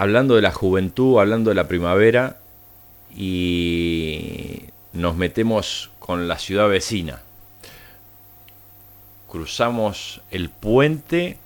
hablando 0.00 0.34
de 0.34 0.40
la 0.40 0.50
juventud, 0.50 1.20
hablando 1.20 1.50
de 1.50 1.54
la 1.54 1.68
primavera, 1.68 2.38
y 3.14 4.64
nos 4.94 5.14
metemos 5.14 5.90
con 5.98 6.26
la 6.26 6.38
ciudad 6.38 6.70
vecina. 6.70 7.20
Cruzamos 9.28 10.22
el 10.30 10.48
puente 10.48 11.36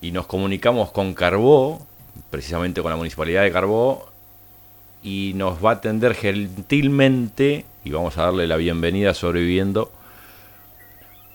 y 0.00 0.12
nos 0.12 0.26
comunicamos 0.26 0.92
con 0.92 1.12
Carbó, 1.12 1.86
precisamente 2.30 2.80
con 2.80 2.90
la 2.90 2.96
municipalidad 2.96 3.42
de 3.42 3.52
Carbó, 3.52 4.08
y 5.02 5.32
nos 5.34 5.62
va 5.62 5.72
a 5.72 5.74
atender 5.74 6.14
gentilmente, 6.14 7.66
y 7.84 7.90
vamos 7.90 8.16
a 8.16 8.22
darle 8.22 8.46
la 8.46 8.56
bienvenida 8.56 9.12
sobreviviendo 9.12 9.92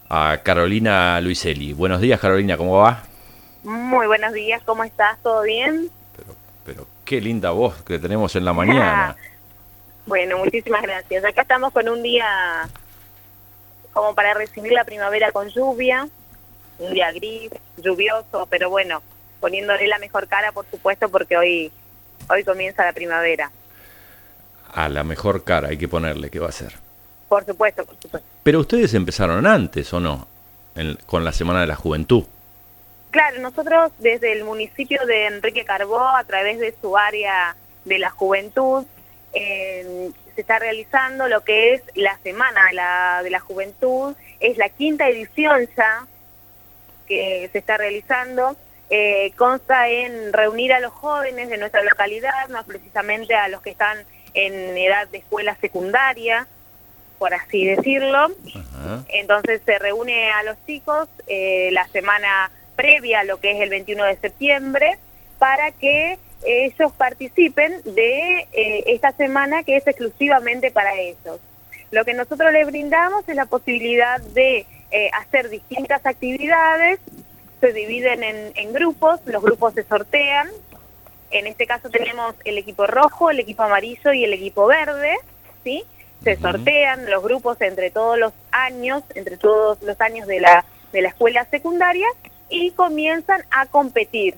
a 0.09 0.39
Carolina 0.41 1.21
Luiselli. 1.21 1.73
Buenos 1.73 2.01
días 2.01 2.19
Carolina, 2.19 2.57
¿cómo 2.57 2.77
va? 2.77 3.03
Muy 3.63 4.07
buenos 4.07 4.33
días, 4.33 4.63
¿cómo 4.65 4.83
estás? 4.83 5.21
¿Todo 5.21 5.43
bien? 5.43 5.91
Pero, 6.67 6.85
qué 7.05 7.21
linda 7.21 7.51
voz 7.51 7.81
que 7.83 7.97
tenemos 7.97 8.35
en 8.35 8.43
la 8.43 8.51
mañana. 8.51 9.15
bueno, 10.05 10.37
muchísimas 10.37 10.81
gracias. 10.81 11.23
Acá 11.23 11.43
estamos 11.43 11.71
con 11.71 11.87
un 11.87 12.03
día 12.03 12.69
como 13.93 14.13
para 14.13 14.33
recibir 14.33 14.73
la 14.73 14.83
primavera 14.83 15.31
con 15.31 15.47
lluvia, 15.47 16.09
un 16.77 16.93
día 16.93 17.09
gris, 17.13 17.49
lluvioso, 17.77 18.47
pero 18.49 18.69
bueno, 18.69 19.01
poniéndole 19.39 19.87
la 19.87 19.97
mejor 19.97 20.27
cara, 20.27 20.51
por 20.51 20.65
supuesto, 20.69 21.07
porque 21.07 21.37
hoy, 21.37 21.71
hoy 22.29 22.43
comienza 22.43 22.83
la 22.83 22.91
primavera. 22.91 23.49
A 24.73 24.89
la 24.89 25.05
mejor 25.05 25.45
cara 25.45 25.69
hay 25.69 25.77
que 25.77 25.87
ponerle, 25.87 26.29
¿qué 26.29 26.39
va 26.39 26.49
a 26.49 26.51
ser? 26.51 26.73
Por 27.29 27.45
supuesto, 27.45 27.85
por 27.85 27.95
supuesto. 28.01 28.29
Pero 28.43 28.59
ustedes 28.59 28.93
empezaron 28.93 29.47
antes, 29.47 29.91
¿o 29.93 30.01
no? 30.01 30.27
con 31.05 31.23
la 31.23 31.31
Semana 31.31 31.61
de 31.61 31.67
la 31.67 31.75
Juventud. 31.75 32.25
Claro, 33.11 33.39
nosotros 33.39 33.91
desde 33.99 34.33
el 34.33 34.43
municipio 34.43 35.05
de 35.05 35.27
Enrique 35.27 35.65
Carbó, 35.65 36.07
a 36.07 36.23
través 36.23 36.59
de 36.59 36.75
su 36.79 36.97
área 36.97 37.55
de 37.85 37.99
la 37.99 38.09
juventud, 38.09 38.85
eh, 39.33 40.11
se 40.35 40.41
está 40.41 40.59
realizando 40.59 41.27
lo 41.27 41.43
que 41.43 41.73
es 41.73 41.81
la 41.95 42.17
Semana 42.19 42.67
de 42.67 42.73
la, 42.73 43.21
de 43.23 43.29
la 43.29 43.39
Juventud. 43.39 44.15
Es 44.39 44.57
la 44.57 44.69
quinta 44.69 45.07
edición 45.09 45.67
ya 45.75 46.05
que 47.07 47.49
se 47.51 47.57
está 47.57 47.77
realizando. 47.77 48.55
Eh, 48.89 49.33
consta 49.35 49.89
en 49.89 50.31
reunir 50.31 50.73
a 50.73 50.79
los 50.79 50.93
jóvenes 50.93 51.49
de 51.49 51.57
nuestra 51.57 51.83
localidad, 51.83 52.49
más 52.49 52.65
precisamente 52.65 53.35
a 53.35 53.47
los 53.47 53.61
que 53.61 53.71
están 53.71 53.97
en 54.33 54.77
edad 54.77 55.07
de 55.07 55.17
escuela 55.17 55.55
secundaria, 55.55 56.47
por 57.17 57.33
así 57.33 57.65
decirlo. 57.65 58.27
Entonces 59.09 59.61
se 59.65 59.79
reúne 59.79 60.31
a 60.31 60.43
los 60.43 60.55
chicos 60.65 61.09
eh, 61.25 61.69
la 61.71 61.87
semana 61.87 62.51
previa 62.77 63.19
a 63.19 63.23
lo 63.25 63.41
que 63.41 63.51
es 63.51 63.61
el 63.61 63.69
21 63.69 64.05
de 64.05 64.15
septiembre 64.17 64.97
para 65.37 65.71
que 65.71 66.17
ellos 66.45 66.93
participen 66.93 67.81
de 67.83 68.47
eh, 68.53 68.83
esta 68.87 69.11
semana 69.11 69.63
que 69.63 69.75
es 69.75 69.85
exclusivamente 69.85 70.71
para 70.71 70.95
ellos. 70.95 71.41
Lo 71.91 72.05
que 72.05 72.13
nosotros 72.13 72.53
les 72.53 72.65
brindamos 72.65 73.27
es 73.27 73.35
la 73.35 73.47
posibilidad 73.47 74.21
de 74.21 74.65
eh, 74.91 75.09
hacer 75.13 75.49
distintas 75.49 76.05
actividades, 76.05 76.99
se 77.59 77.73
dividen 77.73 78.23
en, 78.23 78.51
en 78.55 78.71
grupos, 78.71 79.19
los 79.25 79.41
grupos 79.41 79.73
se 79.73 79.83
sortean, 79.83 80.47
en 81.31 81.47
este 81.47 81.65
caso 81.65 81.89
tenemos 81.89 82.35
el 82.45 82.57
equipo 82.57 82.87
rojo, 82.87 83.29
el 83.29 83.39
equipo 83.39 83.63
amarillo 83.63 84.13
y 84.13 84.23
el 84.23 84.33
equipo 84.33 84.67
verde, 84.67 85.15
¿sí? 85.63 85.83
se 86.23 86.35
sortean 86.37 87.09
los 87.09 87.23
grupos 87.23 87.59
entre 87.61 87.89
todos 87.91 88.17
los 88.17 88.33
años, 88.51 89.03
entre 89.15 89.37
todos 89.37 89.81
los 89.81 89.99
años 90.01 90.27
de 90.27 90.39
la, 90.39 90.65
de 90.91 91.01
la 91.01 91.09
escuela 91.09 91.45
secundaria 91.45 92.07
y 92.49 92.71
comienzan 92.71 93.43
a 93.51 93.65
competir. 93.65 94.35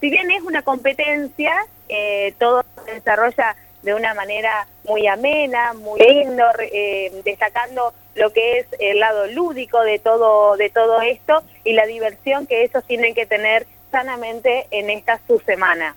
Si 0.00 0.10
bien 0.10 0.30
es 0.30 0.42
una 0.42 0.62
competencia, 0.62 1.54
eh, 1.88 2.34
todo 2.38 2.64
se 2.84 2.94
desarrolla 2.94 3.56
de 3.82 3.94
una 3.94 4.14
manera 4.14 4.66
muy 4.84 5.06
amena, 5.06 5.72
muy 5.72 6.00
lindo, 6.00 6.44
eh, 6.58 7.12
destacando 7.24 7.92
lo 8.14 8.32
que 8.32 8.58
es 8.58 8.66
el 8.78 8.98
lado 8.98 9.26
lúdico 9.26 9.80
de 9.82 9.98
todo, 9.98 10.56
de 10.56 10.70
todo 10.70 11.00
esto 11.00 11.42
y 11.64 11.72
la 11.72 11.86
diversión 11.86 12.46
que 12.46 12.64
ellos 12.64 12.84
tienen 12.86 13.14
que 13.14 13.26
tener 13.26 13.66
sanamente 13.90 14.66
en 14.70 14.90
esta 14.90 15.20
su 15.26 15.38
semana. 15.40 15.96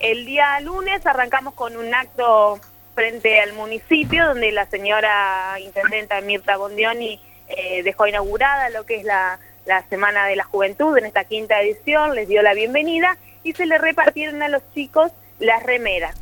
El 0.00 0.26
día 0.26 0.60
lunes 0.60 1.06
arrancamos 1.06 1.54
con 1.54 1.76
un 1.76 1.94
acto 1.94 2.60
frente 2.94 3.40
al 3.40 3.52
municipio, 3.52 4.26
donde 4.26 4.52
la 4.52 4.66
señora 4.66 5.58
intendenta 5.60 6.20
Mirta 6.20 6.56
Bondioni 6.56 7.20
eh, 7.48 7.82
dejó 7.82 8.06
inaugurada 8.06 8.70
lo 8.70 8.84
que 8.84 8.96
es 8.96 9.04
la, 9.04 9.38
Semana 9.88 10.26
de 10.26 10.36
la 10.36 10.44
Juventud 10.44 10.96
en 10.96 11.06
esta 11.06 11.24
quinta 11.24 11.60
edición, 11.60 12.14
les 12.14 12.28
dio 12.28 12.42
la 12.42 12.54
bienvenida 12.54 13.16
y 13.42 13.52
se 13.52 13.66
le 13.66 13.78
repartieron 13.78 14.42
a 14.42 14.48
los 14.48 14.62
chicos 14.74 15.12
las 15.38 15.62
remeras. 15.62 16.16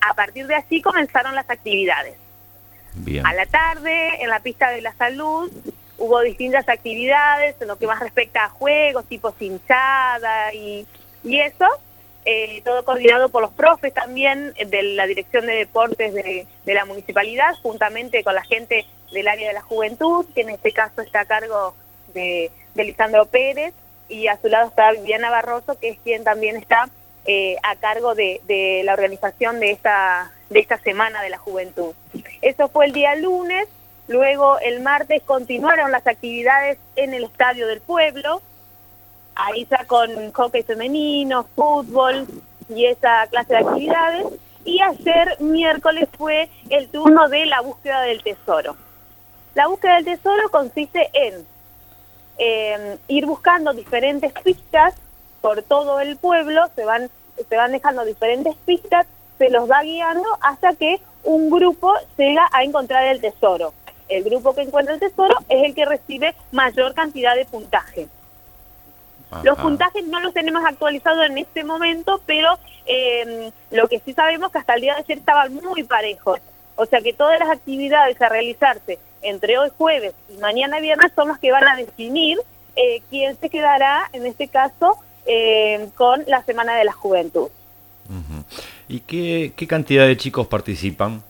A 0.00 0.14
partir 0.14 0.46
de 0.46 0.56
allí 0.56 0.82
comenzaron 0.82 1.34
las 1.34 1.48
actividades. 1.48 2.16
A 3.24 3.34
la 3.34 3.46
tarde, 3.46 4.22
en 4.22 4.28
la 4.28 4.40
pista 4.40 4.70
de 4.70 4.80
la 4.80 4.92
salud, 4.94 5.50
hubo 5.98 6.20
distintas 6.20 6.68
actividades 6.68 7.56
en 7.60 7.68
lo 7.68 7.76
que 7.76 7.86
más 7.86 8.00
respecta 8.00 8.44
a 8.44 8.48
juegos, 8.48 9.06
tipo 9.06 9.32
cinchada 9.32 10.52
y, 10.52 10.86
y 11.24 11.40
eso, 11.40 11.66
eh, 12.26 12.62
todo 12.64 12.84
coordinado 12.84 13.28
por 13.28 13.42
los 13.42 13.52
profes 13.52 13.92
también 13.92 14.54
de 14.54 14.82
la 14.82 15.06
Dirección 15.06 15.46
de 15.46 15.54
Deportes 15.54 16.14
de, 16.14 16.46
la 16.66 16.84
Municipalidad, 16.86 17.54
juntamente 17.62 18.24
con 18.24 18.34
la 18.34 18.42
gente 18.44 18.86
del 19.12 19.28
área 19.28 19.48
de 19.48 19.54
la 19.54 19.60
juventud, 19.60 20.24
que 20.34 20.40
en 20.40 20.50
este 20.50 20.72
caso 20.72 21.02
está 21.02 21.20
a 21.20 21.24
cargo 21.26 21.74
de, 22.14 22.50
Lisandro 22.82 23.26
Pérez, 23.26 23.74
y 24.08 24.26
a 24.26 24.36
su 24.38 24.48
lado 24.48 24.68
está 24.68 24.90
Viviana 24.92 25.30
Barroso, 25.30 25.78
que 25.78 25.90
es 25.90 25.98
quien 26.00 26.24
también 26.24 26.56
está 26.56 26.88
eh, 27.24 27.56
a 27.62 27.76
cargo 27.76 28.14
de, 28.14 28.40
de, 28.46 28.82
la 28.84 28.92
organización 28.92 29.60
de 29.60 29.70
esta, 29.70 30.32
de 30.50 30.60
esta 30.60 30.78
Semana 30.78 31.22
de 31.22 31.30
la 31.30 31.38
Juventud. 31.38 31.94
Eso 32.42 32.68
fue 32.68 32.86
el 32.86 32.92
día 32.92 33.14
lunes, 33.14 33.68
luego 34.08 34.58
el 34.58 34.80
martes 34.80 35.22
continuaron 35.22 35.90
las 35.90 36.06
actividades 36.06 36.78
en 36.96 37.14
el 37.14 37.24
Estadio 37.24 37.66
del 37.66 37.80
Pueblo, 37.80 38.42
ahí 39.34 39.66
ya 39.70 39.84
con 39.86 40.32
hockey 40.32 40.62
femenino, 40.62 41.46
fútbol 41.54 42.26
y 42.68 42.86
esa 42.86 43.26
clase 43.28 43.54
de 43.54 43.60
actividades. 43.60 44.26
Y 44.64 44.80
ayer, 44.80 45.40
miércoles, 45.40 46.08
fue 46.16 46.48
el 46.70 46.88
turno 46.88 47.28
de 47.28 47.44
la 47.46 47.60
búsqueda 47.60 48.00
del 48.02 48.22
tesoro. 48.22 48.76
La 49.54 49.66
búsqueda 49.66 49.96
del 49.96 50.04
tesoro 50.06 50.48
consiste 50.50 51.10
en 51.12 51.46
em, 52.38 52.98
ir 53.08 53.26
buscando 53.26 53.72
diferentes 53.72 54.32
pistas 54.32 54.94
por 55.40 55.62
todo 55.62 56.00
el 56.00 56.16
pueblo, 56.16 56.62
se 56.74 56.84
van, 56.84 57.10
se 57.48 57.56
van 57.56 57.72
dejando 57.72 58.04
diferentes 58.04 58.54
pistas, 58.64 59.06
se 59.38 59.50
los 59.50 59.70
va 59.70 59.82
guiando 59.82 60.26
hasta 60.40 60.74
que 60.74 61.00
un 61.22 61.50
grupo 61.50 61.92
llega 62.16 62.48
a 62.52 62.62
encontrar 62.62 63.04
el 63.04 63.20
tesoro. 63.20 63.72
El 64.08 64.24
grupo 64.24 64.54
que 64.54 64.62
encuentra 64.62 64.94
el 64.94 65.00
tesoro 65.00 65.34
es 65.48 65.64
el 65.64 65.74
que 65.74 65.84
recibe 65.84 66.34
mayor 66.52 66.94
cantidad 66.94 67.34
de 67.34 67.44
puntaje. 67.46 68.08
Los 69.42 69.58
puntajes 69.58 70.06
no 70.06 70.20
los 70.20 70.32
tenemos 70.32 70.64
actualizados 70.64 71.26
en 71.26 71.38
este 71.38 71.64
momento, 71.64 72.20
pero 72.24 72.56
eh, 72.86 73.50
lo 73.70 73.88
que 73.88 73.98
sí 74.00 74.12
sabemos 74.12 74.52
que 74.52 74.58
hasta 74.58 74.74
el 74.74 74.82
día 74.82 74.94
de 74.94 75.00
ayer 75.00 75.18
estaban 75.18 75.54
muy 75.54 75.82
parejos. 75.82 76.38
O 76.76 76.86
sea 76.86 77.00
que 77.00 77.12
todas 77.12 77.38
las 77.38 77.50
actividades 77.50 78.20
a 78.20 78.28
realizarse 78.28 78.98
entre 79.24 79.58
hoy 79.58 79.70
jueves 79.76 80.14
y 80.28 80.38
mañana 80.38 80.80
viernes 80.80 81.12
son 81.14 81.28
las 81.28 81.38
que 81.38 81.50
van 81.50 81.66
a 81.66 81.76
definir 81.76 82.38
eh, 82.76 83.02
quién 83.10 83.36
se 83.40 83.50
quedará, 83.50 84.08
en 84.12 84.26
este 84.26 84.48
caso, 84.48 84.96
eh, 85.26 85.88
con 85.96 86.24
la 86.26 86.42
Semana 86.44 86.76
de 86.76 86.84
la 86.84 86.92
Juventud. 86.92 87.48
¿Y 88.88 89.00
qué, 89.00 89.52
qué 89.56 89.66
cantidad 89.66 90.06
de 90.06 90.16
chicos 90.16 90.46
participan? 90.46 91.22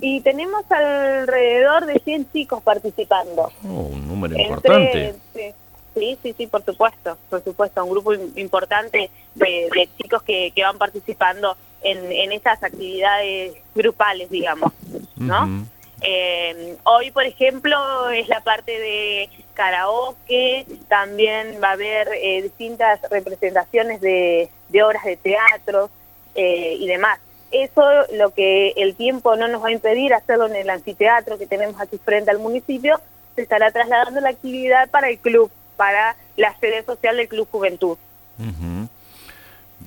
Y 0.00 0.20
tenemos 0.20 0.70
alrededor 0.70 1.86
de 1.86 1.98
100 1.98 2.32
chicos 2.32 2.62
participando. 2.62 3.50
Oh, 3.64 3.88
un 3.92 4.06
número 4.06 4.38
importante. 4.38 5.14
Sí, 5.94 6.16
sí, 6.22 6.34
sí, 6.36 6.46
por 6.46 6.64
supuesto, 6.64 7.18
por 7.28 7.42
supuesto, 7.42 7.84
un 7.84 7.90
grupo 7.90 8.14
importante 8.14 9.10
de, 9.34 9.88
chicos 10.00 10.22
que, 10.22 10.52
van 10.56 10.78
participando 10.78 11.56
en, 11.82 12.12
en 12.12 12.32
esas 12.32 12.62
actividades 12.62 13.54
grupales, 13.74 14.30
digamos, 14.30 14.72
¿no? 15.16 15.66
Eh, 16.02 16.76
hoy, 16.84 17.10
por 17.10 17.24
ejemplo, 17.24 18.10
es 18.10 18.28
la 18.28 18.40
parte 18.40 18.72
de 18.72 19.28
karaoke, 19.54 20.66
también 20.88 21.60
va 21.62 21.70
a 21.70 21.72
haber 21.72 22.08
eh, 22.14 22.42
distintas 22.42 23.00
representaciones 23.10 24.00
de, 24.00 24.50
obras 24.82 25.04
de 25.04 25.16
teatro 25.16 25.90
eh, 26.34 26.76
y 26.78 26.86
demás. 26.86 27.18
Eso 27.50 27.82
lo 28.12 28.30
que 28.30 28.70
el 28.76 28.94
tiempo 28.94 29.36
no 29.36 29.48
nos 29.48 29.62
va 29.62 29.68
a 29.68 29.72
impedir 29.72 30.14
hacerlo 30.14 30.46
en 30.46 30.56
el 30.56 30.70
anfiteatro 30.70 31.36
que 31.36 31.46
tenemos 31.46 31.80
aquí 31.80 31.98
frente 31.98 32.30
al 32.30 32.38
municipio, 32.38 33.00
se 33.34 33.42
estará 33.42 33.70
trasladando 33.70 34.20
la 34.20 34.30
actividad 34.30 34.88
para 34.88 35.08
el 35.08 35.18
club 35.18 35.50
para 35.76 36.14
la 36.36 36.54
sede 36.58 36.84
social 36.84 37.16
del 37.16 37.26
Club 37.26 37.48
Juventud. 37.50 37.96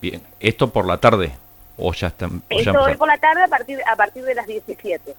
Bien, 0.02 0.22
¿esto 0.40 0.72
por 0.72 0.88
la 0.88 0.98
tarde? 0.98 1.32
¿O 1.78 1.94
ya 1.94 2.08
están, 2.08 2.42
Esto 2.50 2.82
hoy 2.82 2.96
por 2.96 3.08
la 3.08 3.18
tarde 3.18 3.44
a 3.44 3.48
partir, 3.48 3.80
a 3.88 3.96
partir 3.96 4.24
de 4.24 4.36
las 4.36 4.48
17. 4.48 5.16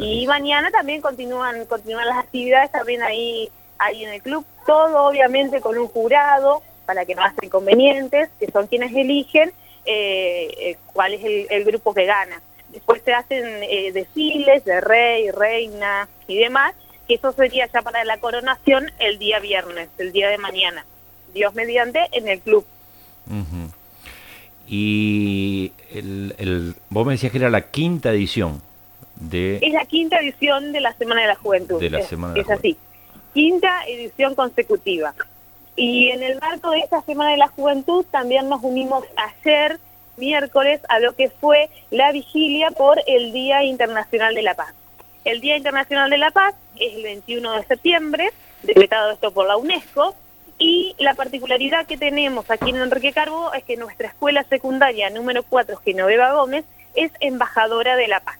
Y 0.00 0.26
mañana 0.26 0.70
también 0.70 1.00
continúan 1.00 1.66
continúan 1.66 2.06
las 2.06 2.18
actividades 2.18 2.70
también 2.70 3.02
ahí 3.02 3.50
ahí 3.82 4.04
en 4.04 4.12
el 4.12 4.22
club, 4.22 4.44
todo 4.66 5.08
obviamente 5.08 5.60
con 5.60 5.76
un 5.76 5.88
jurado, 5.88 6.62
para 6.86 7.04
que 7.04 7.14
no 7.14 7.22
haya 7.22 7.34
inconvenientes, 7.42 8.30
que 8.38 8.50
son 8.50 8.66
quienes 8.66 8.94
eligen 8.94 9.52
cuál 10.92 11.14
es 11.14 11.48
el, 11.50 11.64
grupo 11.64 11.92
que 11.92 12.04
gana. 12.04 12.40
Después 12.68 13.02
se 13.04 13.12
hacen 13.12 13.44
desfiles 13.92 14.64
de 14.64 14.80
rey, 14.80 15.30
reina 15.30 16.08
y 16.26 16.38
demás, 16.38 16.74
que 17.08 17.14
eso 17.14 17.32
sería 17.32 17.66
ya 17.66 17.82
para 17.82 18.04
la 18.04 18.18
coronación 18.18 18.90
el 18.98 19.18
día 19.18 19.40
viernes, 19.40 19.88
el 19.98 20.12
día 20.12 20.28
de 20.28 20.38
mañana. 20.38 20.86
Dios 21.34 21.54
mediante, 21.54 22.08
en 22.12 22.28
el 22.28 22.40
club. 22.40 22.64
Y 24.68 25.72
el, 25.90 26.34
el, 26.38 26.74
vos 26.88 27.04
me 27.04 27.12
decías 27.12 27.32
que 27.32 27.38
era 27.38 27.50
la 27.50 27.70
quinta 27.70 28.10
edición 28.10 28.62
de... 29.28 29.58
Es 29.62 29.72
la 29.72 29.84
quinta 29.84 30.18
edición 30.18 30.72
de 30.72 30.80
la 30.80 30.92
Semana 30.94 31.22
de 31.22 31.28
la 31.28 31.36
Juventud. 31.36 31.80
De 31.80 31.90
la 31.90 32.02
Semana 32.02 32.34
de 32.34 32.40
es, 32.40 32.50
así. 32.50 32.76
Quinta 33.34 33.84
edición 33.86 34.34
consecutiva. 34.34 35.14
Y 35.76 36.08
en 36.08 36.22
el 36.22 36.38
marco 36.38 36.70
de 36.70 36.80
esta 36.80 37.00
Semana 37.02 37.30
de 37.30 37.38
la 37.38 37.48
Juventud 37.48 38.04
también 38.10 38.48
nos 38.48 38.62
unimos 38.62 39.04
ayer, 39.16 39.78
miércoles, 40.16 40.80
a 40.88 40.98
lo 40.98 41.14
que 41.14 41.30
fue 41.30 41.70
la 41.90 42.12
vigilia 42.12 42.70
por 42.70 43.00
el 43.06 43.32
Día 43.32 43.64
Internacional 43.64 44.34
de 44.34 44.42
la 44.42 44.54
Paz. 44.54 44.74
El 45.24 45.40
Día 45.40 45.56
Internacional 45.56 46.10
de 46.10 46.18
la 46.18 46.30
Paz 46.30 46.54
es 46.78 46.94
el 46.94 47.02
21 47.02 47.52
de 47.52 47.64
septiembre, 47.64 48.30
decretado 48.62 49.12
esto 49.12 49.32
por 49.32 49.46
la 49.46 49.56
UNESCO, 49.56 50.14
y 50.58 50.94
la 50.98 51.14
particularidad 51.14 51.86
que 51.86 51.96
tenemos 51.96 52.48
aquí 52.50 52.70
en 52.70 52.76
Enrique 52.76 53.12
Carbo 53.12 53.52
es 53.52 53.64
que 53.64 53.76
nuestra 53.76 54.08
escuela 54.08 54.44
secundaria 54.44 55.10
número 55.10 55.42
4, 55.42 55.76
Genoveva 55.78 56.32
Gómez, 56.34 56.64
es 56.94 57.10
embajadora 57.20 57.96
de 57.96 58.08
la 58.08 58.20
paz. 58.20 58.38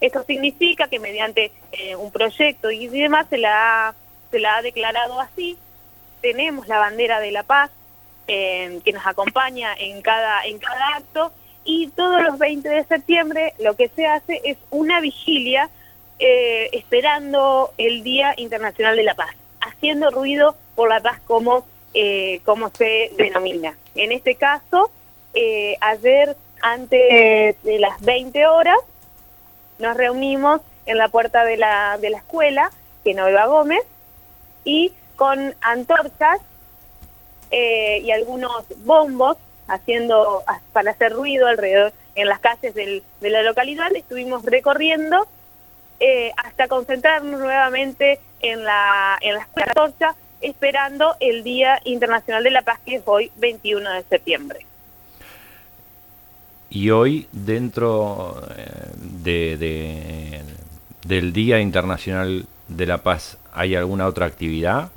Esto 0.00 0.24
significa 0.24 0.88
que 0.88 0.98
mediante 0.98 1.52
eh, 1.72 1.96
un 1.96 2.10
proyecto 2.10 2.70
y 2.70 2.86
demás 2.88 3.26
se 3.30 3.38
la, 3.38 3.88
ha, 3.88 3.94
se 4.30 4.38
la 4.38 4.56
ha 4.56 4.62
declarado 4.62 5.20
así. 5.20 5.56
Tenemos 6.20 6.68
la 6.68 6.78
bandera 6.78 7.20
de 7.20 7.32
la 7.32 7.42
paz 7.42 7.70
eh, 8.28 8.80
que 8.84 8.92
nos 8.92 9.06
acompaña 9.06 9.72
en 9.78 10.02
cada, 10.02 10.44
en 10.44 10.58
cada 10.58 10.96
acto 10.96 11.32
y 11.64 11.86
todos 11.88 12.22
los 12.22 12.38
20 12.38 12.68
de 12.68 12.82
septiembre 12.82 13.54
lo 13.60 13.76
que 13.76 13.88
se 13.88 14.04
hace 14.04 14.40
es 14.42 14.58
una 14.70 15.00
vigilia 15.00 15.70
eh, 16.18 16.68
esperando 16.72 17.70
el 17.78 18.02
Día 18.02 18.34
Internacional 18.36 18.96
de 18.96 19.04
la 19.04 19.14
Paz, 19.14 19.30
haciendo 19.60 20.10
ruido 20.10 20.56
por 20.74 20.88
la 20.88 21.00
paz 21.00 21.20
como, 21.24 21.64
eh, 21.94 22.40
como 22.44 22.70
se 22.70 23.12
denomina. 23.16 23.76
En 23.94 24.10
este 24.10 24.34
caso, 24.34 24.90
ayer 25.80 26.36
antes 26.62 27.62
de 27.62 27.78
las 27.78 28.00
20 28.00 28.46
horas 28.46 28.78
nos 29.78 29.96
reunimos 29.96 30.60
en 30.86 30.98
la 30.98 31.08
puerta 31.08 31.44
de 31.44 31.56
la, 31.56 31.98
de 31.98 32.10
la 32.10 32.18
escuela, 32.18 32.70
que 33.04 33.14
no 33.14 33.28
iba 33.28 33.46
Gómez, 33.46 33.82
y 34.64 34.92
con 35.16 35.54
antorchas 35.60 36.40
eh, 37.50 38.00
y 38.02 38.10
algunos 38.10 38.64
bombos 38.84 39.36
haciendo 39.68 40.42
para 40.72 40.92
hacer 40.92 41.12
ruido 41.12 41.46
alrededor 41.46 41.92
en 42.14 42.28
las 42.28 42.38
calles 42.40 42.74
del, 42.74 43.02
de 43.20 43.30
la 43.30 43.42
localidad, 43.42 43.94
estuvimos 43.94 44.44
recorriendo 44.44 45.26
eh, 46.00 46.32
hasta 46.36 46.68
concentrarnos 46.68 47.40
nuevamente 47.40 48.20
en 48.40 48.64
la, 48.64 49.18
en 49.20 49.34
la 49.34 49.40
escuela 49.40 49.72
torcha, 49.72 50.14
esperando 50.40 51.14
el 51.20 51.42
Día 51.42 51.80
Internacional 51.84 52.44
de 52.44 52.50
la 52.50 52.62
Paz, 52.62 52.80
que 52.84 52.96
es 52.96 53.02
hoy 53.06 53.32
21 53.36 53.90
de 53.90 54.02
septiembre. 54.04 54.66
Y 56.68 56.90
hoy, 56.90 57.28
dentro 57.32 58.42
eh, 58.56 58.64
de, 59.26 60.42
del 61.04 61.32
Día 61.32 61.60
Internacional 61.60 62.46
de 62.68 62.86
la 62.86 62.98
Paz, 62.98 63.38
¿hay 63.52 63.74
alguna 63.74 64.06
otra 64.06 64.26
actividad? 64.26 64.90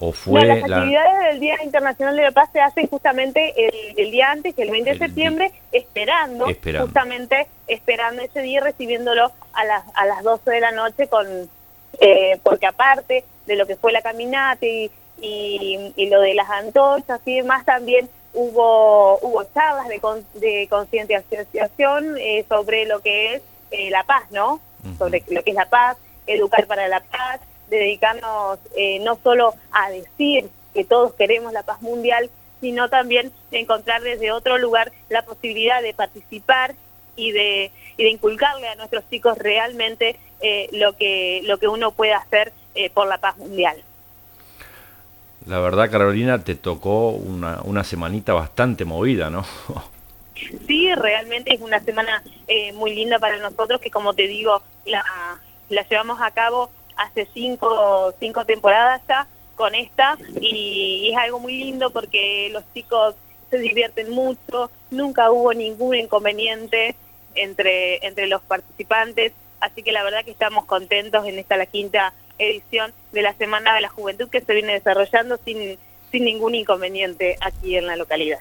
¿O 0.00 0.12
fue 0.12 0.44
las 0.44 0.62
actividades 0.62 1.32
del 1.32 1.40
Día 1.40 1.56
Internacional 1.64 2.16
de 2.16 2.22
la 2.22 2.30
Paz 2.30 2.50
se 2.52 2.60
hacen 2.60 2.86
justamente 2.86 3.52
el, 3.96 4.10
día 4.10 4.30
antes, 4.30 4.54
el 4.56 4.70
20 4.70 4.92
de 4.92 4.98
septiembre, 4.98 5.52
esperando, 5.72 6.46
justamente 6.46 7.48
esperando 7.66 8.22
ese 8.22 8.40
día, 8.42 8.60
recibiéndolo 8.60 9.32
a 9.52 9.64
las, 9.64 9.84
a 9.94 10.06
las 10.06 10.22
12 10.22 10.50
de 10.50 10.60
la 10.60 10.70
noche, 10.70 11.08
con 11.08 11.26
eh, 12.00 12.38
porque 12.44 12.66
aparte 12.66 13.24
de 13.46 13.56
lo 13.56 13.66
que 13.66 13.74
fue 13.74 13.90
la 13.90 14.02
caminata 14.02 14.64
y, 14.64 14.90
y, 15.20 16.06
lo 16.08 16.20
de 16.20 16.34
las 16.34 16.48
antorchas 16.48 17.20
y 17.24 17.36
demás, 17.36 17.64
también 17.64 18.08
hubo, 18.34 19.18
hubo 19.18 19.42
charlas 19.52 19.88
de, 19.88 20.00
de 20.38 20.68
concientización 20.68 22.16
eh, 22.18 22.44
sobre 22.48 22.86
lo 22.86 23.00
que 23.00 23.34
es 23.34 23.42
eh, 23.70 23.90
la 23.90 24.04
paz, 24.04 24.30
¿no? 24.30 24.60
Sobre 24.96 25.22
lo 25.28 25.42
que 25.42 25.50
es 25.50 25.56
la 25.56 25.68
paz, 25.68 25.96
educar 26.26 26.66
para 26.66 26.88
la 26.88 27.00
paz, 27.00 27.40
dedicarnos 27.68 28.58
eh, 28.76 28.98
no 29.00 29.18
solo 29.22 29.54
a 29.72 29.90
decir 29.90 30.48
que 30.74 30.84
todos 30.84 31.14
queremos 31.14 31.52
la 31.52 31.62
paz 31.62 31.82
mundial, 31.82 32.30
sino 32.60 32.88
también 32.88 33.32
encontrar 33.50 34.02
desde 34.02 34.32
otro 34.32 34.58
lugar 34.58 34.92
la 35.08 35.22
posibilidad 35.22 35.82
de 35.82 35.94
participar 35.94 36.74
y 37.16 37.32
de, 37.32 37.72
y 37.96 38.04
de 38.04 38.10
inculcarle 38.10 38.68
a 38.68 38.74
nuestros 38.76 39.08
chicos 39.10 39.36
realmente 39.38 40.16
eh, 40.40 40.68
lo, 40.72 40.96
que, 40.96 41.42
lo 41.44 41.58
que 41.58 41.68
uno 41.68 41.92
puede 41.92 42.14
hacer 42.14 42.52
eh, 42.74 42.90
por 42.90 43.08
la 43.08 43.18
paz 43.18 43.36
mundial. 43.38 43.82
La 45.46 45.60
verdad, 45.60 45.90
Carolina, 45.90 46.42
te 46.44 46.54
tocó 46.54 47.10
una, 47.10 47.60
una 47.62 47.82
semanita 47.82 48.34
bastante 48.34 48.84
movida, 48.84 49.30
¿no? 49.30 49.44
sí, 50.66 50.94
realmente 50.94 51.54
es 51.54 51.60
una 51.60 51.80
semana 51.80 52.22
muy 52.74 52.94
linda 52.94 53.18
para 53.18 53.38
nosotros 53.38 53.80
que, 53.80 53.90
como 53.90 54.14
te 54.14 54.26
digo, 54.26 54.62
la, 54.84 55.04
la 55.68 55.86
llevamos 55.88 56.20
a 56.20 56.30
cabo 56.30 56.70
hace 56.96 57.28
cinco, 57.32 58.12
cinco 58.18 58.44
temporadas 58.44 59.00
ya 59.08 59.26
con 59.54 59.74
esta 59.74 60.16
y, 60.40 61.10
es 61.10 61.16
algo 61.16 61.40
muy 61.40 61.56
lindo 61.56 61.90
porque 61.90 62.48
los 62.52 62.62
chicos 62.74 63.14
se 63.50 63.58
divierten 63.58 64.10
mucho, 64.10 64.70
nunca 64.90 65.30
hubo 65.30 65.54
ningún 65.54 65.96
inconveniente 65.96 66.94
entre, 67.34 68.04
entre 68.06 68.26
los 68.26 68.42
participantes, 68.42 69.32
así 69.60 69.82
que 69.82 69.92
la 69.92 70.02
verdad 70.02 70.24
que 70.24 70.30
estamos 70.30 70.66
contentos 70.66 71.26
en 71.26 71.38
esta 71.38 71.56
la 71.56 71.66
quinta 71.66 72.12
edición 72.38 72.92
de 73.12 73.22
la 73.22 73.32
Semana 73.34 73.74
de 73.74 73.80
la 73.80 73.88
Juventud 73.88 74.28
que 74.28 74.42
se 74.42 74.54
viene 74.54 74.74
desarrollando 74.74 75.38
sin, 75.44 75.78
sin 76.10 76.24
ningún 76.24 76.54
inconveniente 76.54 77.36
aquí 77.40 77.76
en 77.76 77.86
la 77.86 77.96
localidad. 77.96 78.40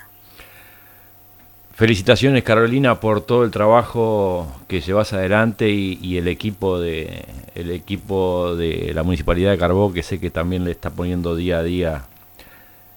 Felicitaciones 1.77 2.43
Carolina 2.43 2.99
por 2.99 3.21
todo 3.21 3.43
el 3.43 3.51
trabajo 3.51 4.47
que 4.67 4.81
llevas 4.81 5.13
adelante 5.13 5.69
y, 5.69 6.17
el 6.17 6.27
equipo 6.27 6.79
de 6.79 7.23
el 7.53 7.69
equipo 7.69 8.55
de 8.55 8.93
la 8.95 9.03
municipalidad 9.03 9.51
de 9.51 9.59
Carbó 9.59 9.93
que 9.93 10.01
sé 10.01 10.19
que 10.19 10.31
también 10.31 10.65
le 10.65 10.71
está 10.71 10.89
poniendo 10.89 11.35
día 11.35 11.59
a 11.59 11.63
día 11.63 12.05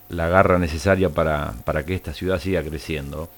la 0.09 0.31
garra 0.31 0.59
necesaria 0.59 1.11
para, 1.11 1.53
para 1.67 1.85
que 1.85 1.93
esta 1.93 2.15
ciudad 2.15 2.41
siga 2.41 2.63
creciendo. 2.63 3.29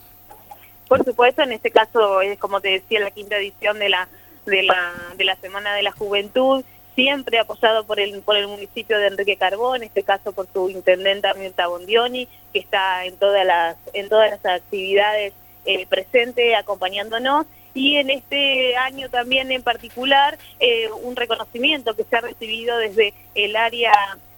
Por 0.86 1.04
supuesto, 1.04 1.42
en 1.42 1.50
este 1.50 1.72
caso 1.72 2.20
es 2.20 2.38
como 2.38 2.60
te 2.60 2.68
decía 2.68 3.00
la 3.00 3.10
quinta 3.10 3.36
edición 3.36 3.80
de 3.80 3.88
la 3.88 4.06
de 4.46 4.62
la 4.62 4.92
de 5.16 5.24
la 5.24 5.34
Semana 5.34 5.74
de 5.74 5.82
la 5.82 5.90
Juventud, 5.90 6.64
siempre 6.94 7.38
apoyado 7.38 7.84
por 7.84 8.00
el 8.00 8.20
por 8.22 8.36
el 8.36 8.48
municipio 8.48 8.98
de 8.98 9.08
Enrique 9.08 9.36
Carbó, 9.36 9.74
en 9.74 9.84
este 9.84 10.02
caso 10.02 10.32
por 10.32 10.46
su 10.52 10.68
intendente 10.68 11.28
Mirta 11.34 11.66
Bondioni, 11.66 12.28
que 12.52 12.58
está 12.58 13.04
en 13.04 13.16
todas 13.16 13.46
las 13.46 13.76
en 13.92 14.08
todas 14.08 14.30
las 14.30 14.44
actividades 14.44 15.32
eh, 15.64 15.86
presente 15.86 16.54
acompañándonos. 16.54 17.46
Y 17.74 17.96
en 17.96 18.10
este 18.10 18.76
año 18.76 19.08
también 19.08 19.50
en 19.50 19.62
particular 19.62 20.38
eh, 20.60 20.90
un 21.02 21.16
reconocimiento 21.16 21.94
que 21.94 22.04
se 22.04 22.16
ha 22.16 22.20
recibido 22.20 22.76
desde 22.76 23.14
el 23.34 23.56
área 23.56 23.92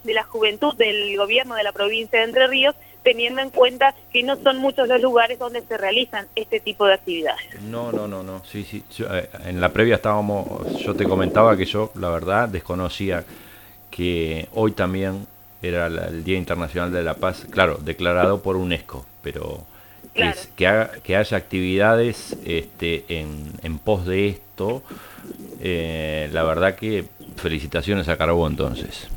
de 0.05 0.13
la 0.13 0.23
juventud 0.23 0.73
del 0.75 1.17
gobierno 1.17 1.55
de 1.55 1.63
la 1.63 1.73
provincia 1.73 2.19
de 2.19 2.25
Entre 2.25 2.47
Ríos 2.47 2.75
teniendo 3.05 3.39
en 3.39 3.51
cuenta 3.51 3.93
que 4.11 4.23
no 4.23 4.35
son 4.37 4.57
muchos 4.57 4.87
los 4.87 4.99
lugares 4.99 5.37
donde 5.37 5.61
se 5.61 5.77
realizan 5.77 6.27
este 6.35 6.59
tipo 6.59 6.87
de 6.87 6.95
actividades. 6.95 7.61
No, 7.61 7.91
no, 7.91 8.07
no, 8.07 8.23
no, 8.23 8.43
sí, 8.43 8.63
sí. 8.63 8.83
Eh, 8.99 9.29
en 9.45 9.61
la 9.61 9.69
previa 9.69 9.95
estábamos, 9.95 10.75
yo 10.79 10.95
te 10.95 11.05
comentaba 11.05 11.55
que 11.55 11.65
yo, 11.65 11.91
la 11.95 12.09
verdad, 12.09 12.49
desconocía 12.49 13.23
que 13.91 14.49
hoy 14.53 14.71
también 14.71 15.27
era 15.61 15.85
el 15.85 16.23
Día 16.23 16.37
Internacional 16.37 16.91
de 16.91 17.03
la 17.03 17.13
Paz, 17.13 17.45
claro, 17.49 17.77
declarado 17.77 18.41
por 18.41 18.55
UNESCO, 18.55 19.05
pero 19.21 19.63
que, 20.15 20.33
que, 21.03 21.15
haya 21.15 21.37
actividades 21.37 22.35
este, 22.43 23.05
en, 23.07 23.51
en 23.61 23.77
pos 23.77 24.05
de 24.07 24.29
esto, 24.29 24.81
eh, 25.61 26.27
la 26.31 26.43
verdad 26.43 26.75
que 26.75 27.05
felicitaciones 27.35 28.07
a 28.09 28.17
Carbó 28.17 28.47
entonces. 28.47 29.07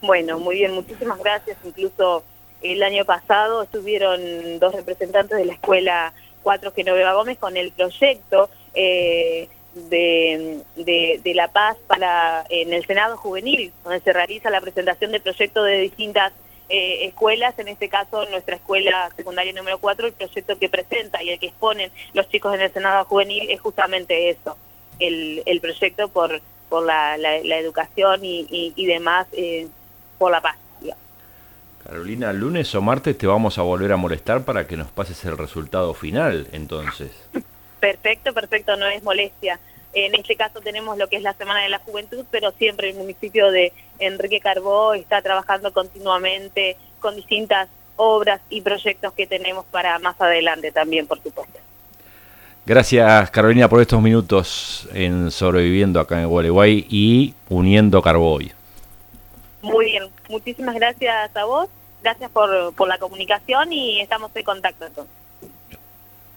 Bueno, 0.00 0.38
muy 0.38 0.56
bien, 0.56 0.72
muchísimas 0.72 1.18
gracias. 1.18 1.56
Incluso 1.64 2.24
el 2.64 2.82
año 2.82 3.04
pasado 3.04 3.62
estuvieron 3.62 4.58
dos 4.58 4.74
representantes 4.74 5.36
de 5.36 5.44
la 5.44 5.52
Escuela 5.52 6.14
4 6.42 6.72
Genoveva 6.72 7.12
Gómez 7.12 7.38
con 7.38 7.56
el 7.58 7.72
proyecto 7.72 8.48
eh, 8.72 9.48
de, 9.74 11.22
La 11.34 11.48
Paz 11.48 11.76
para 11.86 12.44
en 12.48 12.72
el 12.72 12.86
Senado 12.86 13.18
Juvenil, 13.18 13.70
donde 13.82 14.00
se 14.00 14.12
realiza 14.12 14.48
la 14.48 14.62
presentación 14.62 15.12
de 15.12 15.20
proyectos 15.20 15.66
de 15.66 15.80
distintas 15.80 16.32
eh, 16.70 17.04
escuelas, 17.04 17.58
en 17.58 17.68
este 17.68 17.90
caso 17.90 18.24
nuestra 18.30 18.56
escuela 18.56 19.10
secundaria 19.14 19.52
número 19.52 19.78
4, 19.78 20.06
el 20.06 20.12
proyecto 20.14 20.58
que 20.58 20.70
presenta 20.70 21.22
y 21.22 21.30
el 21.30 21.38
que 21.38 21.48
exponen 21.48 21.92
los 22.14 22.28
chicos 22.30 22.54
en 22.54 22.62
el 22.62 22.72
Senado 22.72 23.04
Juvenil 23.04 23.50
es 23.50 23.60
justamente 23.60 24.30
eso, 24.30 24.56
el, 24.98 25.60
proyecto 25.60 26.08
por, 26.08 26.40
por 26.70 26.86
la, 26.86 27.16
educación 27.36 28.24
y, 28.24 28.72
y, 28.74 28.86
demás 28.86 29.26
por 30.16 30.30
la 30.30 30.40
paz. 30.40 30.56
Carolina, 31.84 32.32
lunes 32.32 32.74
o 32.74 32.80
martes 32.80 33.16
te 33.18 33.26
vamos 33.26 33.58
a 33.58 33.62
volver 33.62 33.92
a 33.92 33.98
molestar 33.98 34.42
para 34.44 34.66
que 34.66 34.76
nos 34.76 34.88
pases 34.88 35.22
el 35.26 35.36
resultado 35.36 35.92
final, 35.92 36.46
entonces. 36.52 37.10
Perfecto, 37.78 38.32
perfecto, 38.32 38.76
no 38.76 38.86
es 38.86 39.02
molestia. 39.02 39.60
En 39.92 40.14
este 40.14 40.34
caso 40.34 40.60
tenemos 40.60 40.96
lo 40.96 41.08
que 41.08 41.16
es 41.16 41.22
la 41.22 41.34
Semana 41.34 41.62
de 41.62 41.68
la 41.68 41.78
Juventud, 41.78 42.24
pero 42.30 42.52
siempre 42.52 42.90
el 42.90 42.96
municipio 42.96 43.50
de 43.50 43.72
Enrique 43.98 44.40
Carbó 44.40 44.94
está 44.94 45.20
trabajando 45.20 45.72
continuamente 45.72 46.78
con 47.00 47.16
distintas 47.16 47.68
obras 47.96 48.40
y 48.48 48.62
proyectos 48.62 49.12
que 49.12 49.26
tenemos 49.26 49.66
para 49.66 49.98
más 49.98 50.18
adelante 50.20 50.72
también, 50.72 51.06
por 51.06 51.22
supuesto. 51.22 51.60
Gracias 52.66 53.30
Carolina 53.30 53.68
por 53.68 53.82
estos 53.82 54.00
minutos 54.00 54.88
en 54.94 55.30
Sobreviviendo 55.30 56.00
acá 56.00 56.22
en 56.22 56.28
Gualeguay 56.28 56.86
y 56.88 57.34
uniendo 57.50 58.00
Carboy. 58.00 58.52
Muy 59.60 59.84
bien, 59.84 60.04
muchísimas 60.28 60.74
gracias 60.74 61.34
a 61.36 61.44
vos, 61.44 61.68
gracias 62.02 62.30
por, 62.30 62.74
por 62.74 62.88
la 62.88 62.98
comunicación 62.98 63.72
y 63.72 64.00
estamos 64.00 64.30
en 64.34 64.44
contacto 64.44 64.86
entonces. 64.86 65.14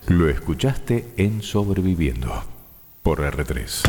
Lo 0.07 0.29
escuchaste 0.29 1.05
en 1.17 1.41
Sobreviviendo 1.41 2.43
por 3.03 3.19
R3. 3.19 3.85